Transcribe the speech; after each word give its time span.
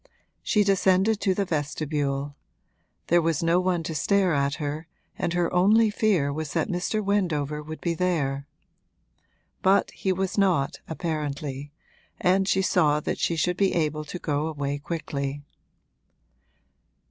She 0.41 0.63
descended 0.63 1.19
to 1.21 1.35
the 1.35 1.45
vestibule; 1.45 2.35
there 3.05 3.21
was 3.21 3.43
no 3.43 3.59
one 3.59 3.83
to 3.83 3.93
stare 3.93 4.33
at 4.33 4.55
her 4.55 4.87
and 5.15 5.33
her 5.33 5.53
only 5.53 5.91
fear 5.91 6.33
was 6.33 6.53
that 6.53 6.69
Mr. 6.71 7.05
Wendover 7.05 7.61
would 7.61 7.79
be 7.81 7.93
there. 7.93 8.47
But 9.61 9.91
he 9.91 10.11
was 10.11 10.39
not, 10.39 10.79
apparently, 10.87 11.71
and 12.19 12.47
she 12.47 12.63
saw 12.63 12.99
that 13.01 13.19
she 13.19 13.35
should 13.35 13.57
be 13.57 13.75
able 13.75 14.03
to 14.05 14.17
go 14.17 14.47
away 14.47 14.79
quickly. 14.79 15.43